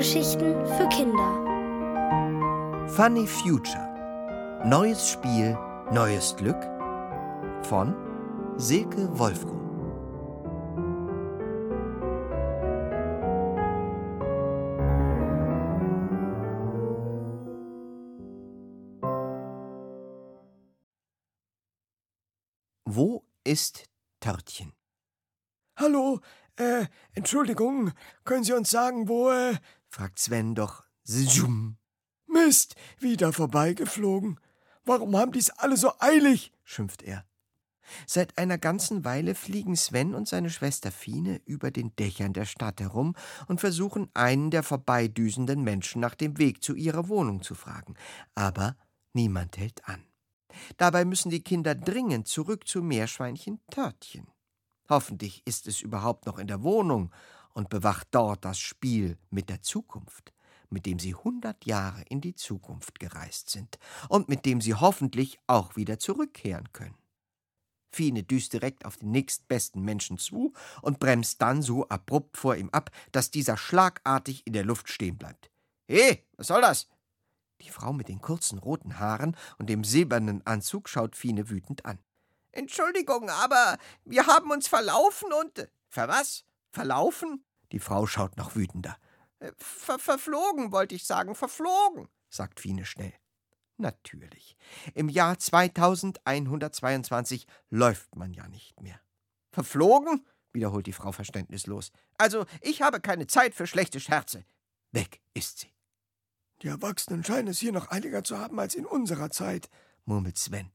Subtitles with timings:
[0.00, 1.28] Hörgeschichten für Kinder.
[2.88, 4.62] Funny Future.
[4.64, 5.58] Neues Spiel,
[5.92, 6.56] neues Glück
[7.60, 7.94] von
[8.56, 9.60] Silke Wolfrum.
[22.86, 23.84] Wo ist
[24.20, 24.72] Törtchen?
[25.76, 26.20] Hallo,
[26.56, 27.92] äh, Entschuldigung,
[28.24, 29.56] können Sie uns sagen, wo, äh,
[29.90, 30.84] fragt Sven doch.
[31.04, 31.76] Zoom.
[32.26, 34.38] Mist, wieder vorbeigeflogen.
[34.84, 36.52] Warum haben die's alle so eilig?
[36.64, 37.24] schimpft er.
[38.06, 42.80] Seit einer ganzen Weile fliegen Sven und seine Schwester Fine über den Dächern der Stadt
[42.80, 43.16] herum
[43.48, 47.94] und versuchen, einen der vorbeidüsenden Menschen nach dem Weg zu ihrer Wohnung zu fragen.
[48.36, 48.76] Aber
[49.12, 50.04] niemand hält an.
[50.76, 54.28] Dabei müssen die Kinder dringend zurück zu Meerschweinchen Törtchen.
[54.88, 57.12] Hoffentlich ist es überhaupt noch in der Wohnung
[57.60, 60.32] und bewacht dort das Spiel mit der Zukunft,
[60.70, 65.38] mit dem sie hundert Jahre in die Zukunft gereist sind und mit dem sie hoffentlich
[65.46, 66.96] auch wieder zurückkehren können.
[67.92, 72.70] Fine düst direkt auf den nächstbesten Menschen zu und bremst dann so abrupt vor ihm
[72.70, 75.50] ab, dass dieser schlagartig in der Luft stehen bleibt.
[75.86, 76.88] He, was soll das?
[77.60, 81.98] Die Frau mit den kurzen roten Haaren und dem silbernen Anzug schaut Fine wütend an.
[82.52, 85.68] Entschuldigung, aber wir haben uns verlaufen und.
[85.90, 86.46] Ver was?
[86.70, 87.44] Verlaufen?
[87.72, 88.98] Die Frau schaut noch wütender.
[89.56, 93.14] Ver verflogen, wollte ich sagen, verflogen, sagt Fine schnell.
[93.78, 94.58] Natürlich.
[94.94, 99.00] Im Jahr 2122 läuft man ja nicht mehr.
[99.52, 100.26] Verflogen?
[100.52, 101.92] wiederholt die Frau verständnislos.
[102.18, 104.44] Also, ich habe keine Zeit für schlechte Scherze.
[104.90, 105.72] Weg ist sie.
[106.62, 109.70] Die Erwachsenen scheinen es hier noch eiliger zu haben als in unserer Zeit,
[110.04, 110.70] murmelt Sven.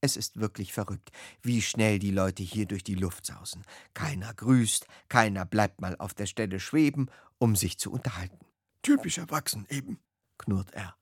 [0.00, 1.10] Es ist wirklich verrückt,
[1.42, 3.64] wie schnell die Leute hier durch die Luft sausen.
[3.94, 8.38] Keiner grüßt, keiner bleibt mal auf der Stelle schweben, um sich zu unterhalten.
[8.82, 9.98] Typisch erwachsen eben,
[10.38, 10.94] knurrt er.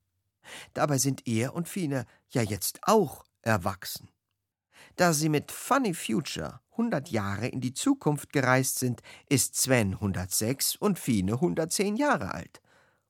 [0.72, 4.08] Dabei sind er und Fine ja jetzt auch erwachsen.
[4.96, 10.76] Da sie mit Funny Future 100 Jahre in die Zukunft gereist sind, ist Sven 106
[10.76, 12.60] und Fine 110 Jahre alt.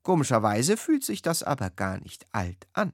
[0.03, 2.93] Komischerweise fühlt sich das aber gar nicht alt an.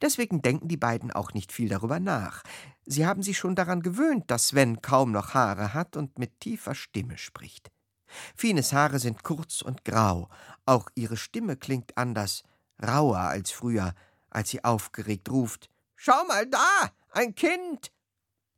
[0.00, 2.42] Deswegen denken die beiden auch nicht viel darüber nach.
[2.86, 6.74] Sie haben sich schon daran gewöhnt, dass Sven kaum noch Haare hat und mit tiefer
[6.74, 7.70] Stimme spricht.
[8.36, 10.28] Fines Haare sind kurz und grau,
[10.66, 12.42] auch ihre Stimme klingt anders,
[12.82, 13.94] rauer als früher,
[14.30, 15.70] als sie aufgeregt ruft
[16.06, 17.90] Schau mal da, ein Kind.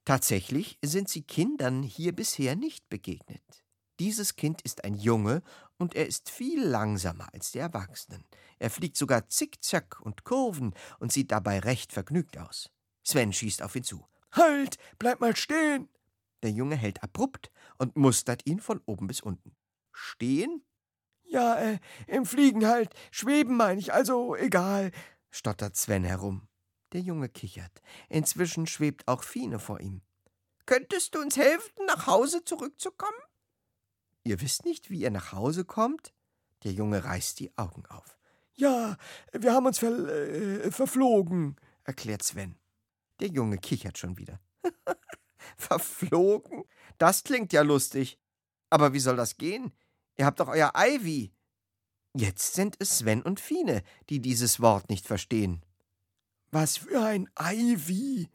[0.04, 3.64] Tatsächlich sind sie Kindern hier bisher nicht begegnet.
[3.98, 5.42] Dieses Kind ist ein Junge
[5.78, 8.24] und er ist viel langsamer als die Erwachsenen.
[8.58, 12.70] Er fliegt sogar zickzack und Kurven und sieht dabei recht vergnügt aus.
[13.02, 14.06] Sven schießt auf ihn zu.
[14.32, 15.88] Halt, bleib mal stehen!
[16.42, 19.56] Der Junge hält abrupt und mustert ihn von oben bis unten.
[19.92, 20.62] Stehen?
[21.24, 22.94] Ja, äh, im Fliegen halt.
[23.10, 24.92] Schweben meine ich, also egal,
[25.30, 26.48] stottert Sven herum.
[26.92, 27.82] Der Junge kichert.
[28.08, 30.02] Inzwischen schwebt auch Fine vor ihm.
[30.66, 33.18] Könntest du uns helfen, nach Hause zurückzukommen?
[34.26, 36.12] Ihr wisst nicht, wie ihr nach Hause kommt?
[36.64, 38.18] Der Junge reißt die Augen auf.
[38.54, 38.96] Ja,
[39.32, 41.54] wir haben uns ver äh, verflogen,
[41.84, 42.58] erklärt Sven.
[43.20, 44.40] Der Junge kichert schon wieder.
[45.56, 46.64] verflogen?
[46.98, 48.18] Das klingt ja lustig.
[48.68, 49.70] Aber wie soll das gehen?
[50.16, 51.32] Ihr habt doch euer Ivy.
[52.12, 55.64] Jetzt sind es Sven und Fine, die dieses Wort nicht verstehen.
[56.50, 58.28] Was für ein Ivy?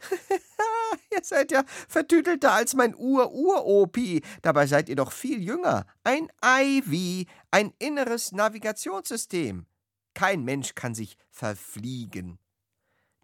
[1.10, 4.22] ihr seid ja vertütelter als mein Ur-Ur-Opi.
[4.42, 5.86] Dabei seid ihr doch viel jünger.
[6.02, 9.66] Ein Ivy, ein inneres Navigationssystem.
[10.14, 12.38] Kein Mensch kann sich verfliegen.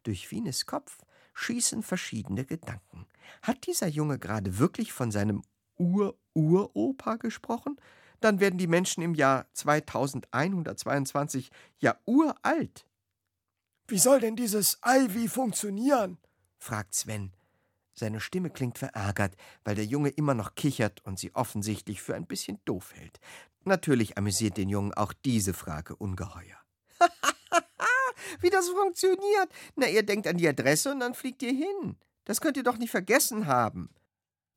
[0.03, 0.98] Durch Fines Kopf
[1.34, 3.06] schießen verschiedene Gedanken.
[3.42, 5.42] Hat dieser Junge gerade wirklich von seinem
[5.78, 7.76] Ur-Uropa gesprochen?
[8.20, 12.86] Dann werden die Menschen im Jahr 2122 ja uralt.
[13.86, 16.18] Wie soll denn dieses Ivy funktionieren?
[16.59, 17.33] fragt Sven.
[18.00, 22.26] Seine Stimme klingt verärgert, weil der Junge immer noch kichert und sie offensichtlich für ein
[22.26, 23.20] bisschen doof hält.
[23.64, 26.56] Natürlich amüsiert den Jungen auch diese Frage ungeheuer.
[28.41, 29.50] Wie das funktioniert?
[29.76, 31.98] Na, ihr denkt an die Adresse und dann fliegt ihr hin.
[32.24, 33.91] Das könnt ihr doch nicht vergessen haben.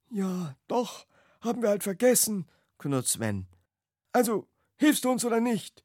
[0.10, 1.06] Ja, doch,
[1.42, 2.48] haben wir halt vergessen,
[2.78, 3.48] knurrt Sven.
[4.14, 4.48] Also,
[4.78, 5.84] hilfst du uns oder nicht?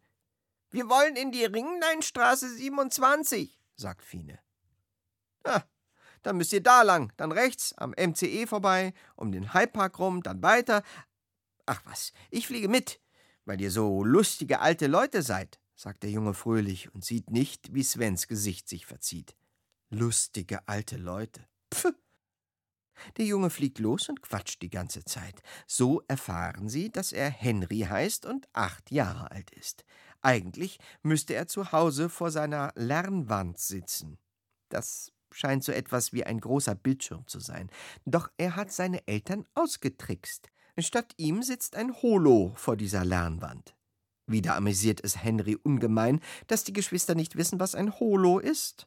[0.70, 4.38] Wir wollen in die Ringleinstraße 27, sagt Fine.
[5.42, 5.62] Ah,
[6.28, 10.42] dann müsst ihr da lang, dann rechts am MCE vorbei, um den Hypepark rum, dann
[10.42, 10.82] weiter.
[11.64, 13.00] Ach was, ich fliege mit,
[13.46, 17.82] weil ihr so lustige alte Leute seid, sagt der Junge fröhlich und sieht nicht, wie
[17.82, 19.36] Svens Gesicht sich verzieht.
[19.88, 21.48] Lustige alte Leute.
[21.72, 21.94] Pff.
[23.16, 25.40] Der Junge fliegt los und quatscht die ganze Zeit.
[25.66, 29.84] So erfahren sie, dass er Henry heißt und acht Jahre alt ist.
[30.20, 34.18] Eigentlich müsste er zu Hause vor seiner Lernwand sitzen.
[34.68, 37.70] Das scheint so etwas wie ein großer Bildschirm zu sein.
[38.04, 40.48] Doch er hat seine Eltern ausgetrickst.
[40.78, 43.74] Statt ihm sitzt ein Holo vor dieser Lernwand.
[44.26, 48.86] Wieder amüsiert es Henry ungemein, dass die Geschwister nicht wissen, was ein Holo ist.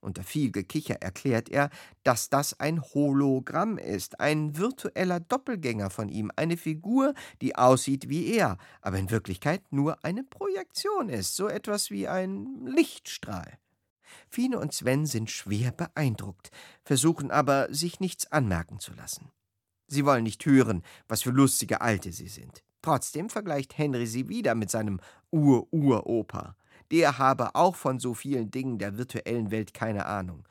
[0.00, 1.70] Unter viel Gekicher erklärt er,
[2.04, 8.32] dass das ein Hologramm ist, ein virtueller Doppelgänger von ihm, eine Figur, die aussieht wie
[8.34, 13.58] er, aber in Wirklichkeit nur eine Projektion ist, so etwas wie ein Lichtstrahl.
[14.28, 16.50] Fine und Sven sind schwer beeindruckt,
[16.84, 19.30] versuchen aber, sich nichts anmerken zu lassen.
[19.88, 22.64] Sie wollen nicht hören, was für lustige Alte sie sind.
[22.82, 25.00] Trotzdem vergleicht Henry sie wieder mit seinem
[25.30, 26.56] Ur-Ur-Opa.
[26.90, 30.46] Der habe auch von so vielen Dingen der virtuellen Welt keine Ahnung.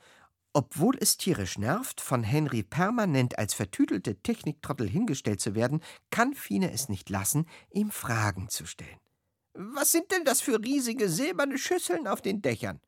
[0.52, 5.80] Obwohl es tierisch nervt, von Henry permanent als vertüdelte Techniktrottel hingestellt zu werden,
[6.10, 9.00] kann Fine es nicht lassen, ihm Fragen zu stellen.
[9.52, 12.80] Was sind denn das für riesige silberne Schüsseln auf den Dächern?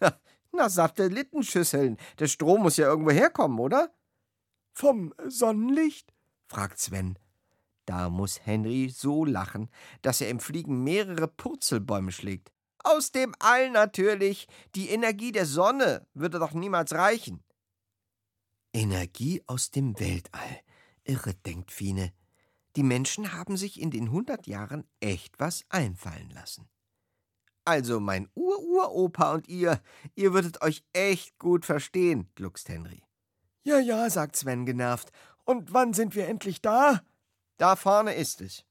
[0.52, 1.96] Na, Satellitenschüsseln.
[2.18, 3.94] Der Strom muss ja irgendwo herkommen, oder?
[4.72, 6.12] Vom Sonnenlicht?
[6.46, 7.18] fragt Sven.
[7.86, 9.68] Da muss Henry so lachen,
[10.02, 12.52] dass er im Fliegen mehrere Purzelbäume schlägt.
[12.82, 14.48] Aus dem All natürlich.
[14.74, 17.42] Die Energie der Sonne würde doch niemals reichen.
[18.72, 20.60] Energie aus dem Weltall.
[21.04, 22.12] Irre, denkt Fine.
[22.76, 26.68] Die Menschen haben sich in den hundert Jahren echt was einfallen lassen.
[27.64, 29.80] Also, mein Ur-Uropa und ihr,
[30.14, 33.02] ihr würdet euch echt gut verstehen, gluckst Henry.
[33.62, 35.10] Ja, ja, sagt Sven genervt.
[35.44, 37.02] Und wann sind wir endlich da?
[37.58, 38.64] Da vorne ist es.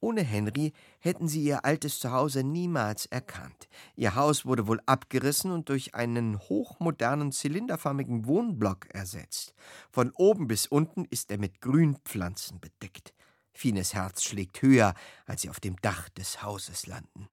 [0.00, 3.68] Ohne Henry hätten sie ihr altes Zuhause niemals erkannt.
[3.94, 9.54] Ihr Haus wurde wohl abgerissen und durch einen hochmodernen zylinderförmigen Wohnblock ersetzt.
[9.90, 13.14] Von oben bis unten ist er mit Grünpflanzen bedeckt.
[13.54, 14.94] Fines Herz schlägt höher,
[15.24, 17.28] als sie auf dem Dach des Hauses landen.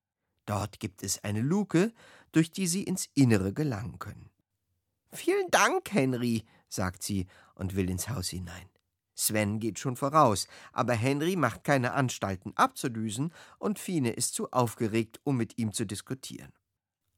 [0.53, 1.91] Dort gibt es eine Luke,
[2.31, 4.29] durch die sie ins Innere gelangen können.
[5.11, 8.69] Vielen Dank, Henry, sagt sie und will ins Haus hinein.
[9.15, 15.19] Sven geht schon voraus, aber Henry macht keine Anstalten abzudüsen und Fine ist zu aufgeregt,
[15.23, 16.53] um mit ihm zu diskutieren.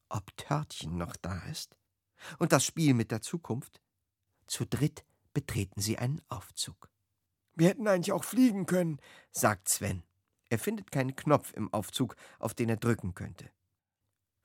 [0.07, 1.75] Ob Törtchen noch da ist?
[2.39, 3.81] Und das Spiel mit der Zukunft?
[4.47, 5.03] Zu dritt
[5.33, 6.89] betreten sie einen Aufzug.
[7.53, 10.03] Wir hätten eigentlich auch fliegen können, sagt Sven.
[10.55, 13.51] Er findet keinen Knopf im Aufzug, auf den er drücken könnte.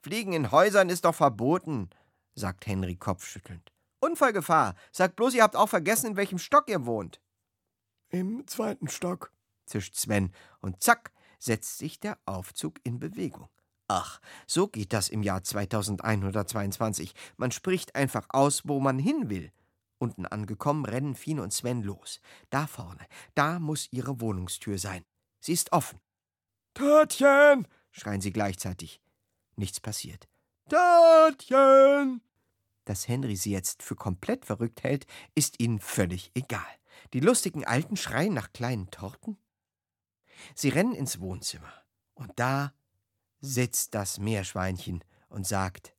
[0.03, 1.89] Fliegen in Häusern ist doch verboten,
[2.35, 3.71] sagt Henry kopfschüttelnd.
[4.01, 4.75] Unfallgefahr.
[4.91, 7.21] Sagt bloß, ihr habt auch vergessen, in welchem Stock ihr wohnt.
[8.09, 9.33] Im zweiten Stock,
[9.67, 13.49] zischt Sven, und zack, setzt sich der Aufzug in Bewegung.
[13.87, 17.15] Ach, so geht das im Jahr 2122.
[17.37, 19.53] Man spricht einfach aus, wo man hin will.
[19.99, 22.21] Unten angekommen, rennen Fine und Sven los.
[22.49, 25.05] Da vorne, da muss ihre Wohnungstür sein.
[25.41, 26.01] Sie ist offen.
[26.75, 27.67] Törtchen!
[27.91, 29.01] schreien sie gleichzeitig.
[29.57, 30.29] Nichts passiert.
[30.69, 32.21] Törtchen!
[32.85, 36.63] Dass Henry sie jetzt für komplett verrückt hält, ist ihnen völlig egal.
[37.13, 39.39] Die lustigen Alten schreien nach kleinen Torten.
[40.55, 41.73] Sie rennen ins Wohnzimmer.
[42.15, 42.73] Und da
[43.41, 45.95] sitzt das Meerschweinchen und sagt: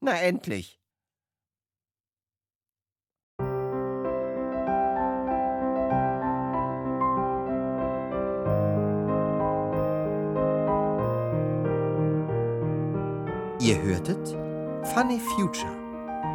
[0.00, 0.81] Na endlich!
[13.62, 14.36] Ihr hörtet
[14.92, 15.70] Funny Future.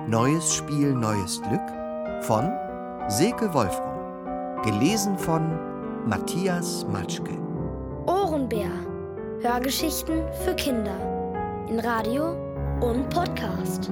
[0.07, 2.49] Neues Spiel, neues Glück von
[3.09, 4.61] Silke Wolfram.
[4.63, 5.59] Gelesen von
[6.07, 7.37] Matthias Matschke.
[8.05, 8.69] Ohrenbär.
[9.41, 10.95] Hörgeschichten für Kinder.
[11.67, 12.31] In Radio
[12.79, 13.91] und Podcast.